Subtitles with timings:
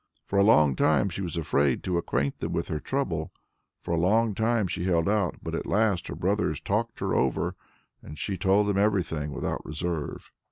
[0.25, 3.31] For a long time she was afraid to acquaint them with her trouble,
[3.83, 7.55] for a long time she held out, but at last her brothers talked her over
[8.01, 10.31] and she told them everything without reserve.